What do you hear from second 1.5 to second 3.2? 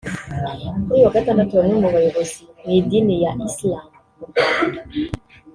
bamwe mu bayobozi mu idini